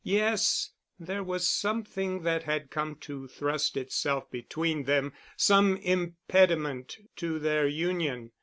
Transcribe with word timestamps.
Yes... 0.03 0.71
there 0.99 1.23
was 1.23 1.47
something 1.47 2.23
that 2.23 2.41
had 2.41 2.71
come 2.71 2.95
to 3.01 3.27
thrust 3.27 3.77
itself 3.77 4.31
between 4.31 4.85
them—some 4.85 5.77
impediment 5.77 6.97
to 7.17 7.37
their 7.37 7.67
union. 7.67 8.31